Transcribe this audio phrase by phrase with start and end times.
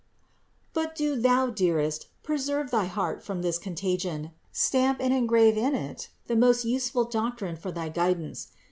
[0.73, 6.09] But do thou, dearest, preserve thy heart from this contagion, stamp and engrave in it
[6.25, 8.47] the most useful doctrine for thy guidance.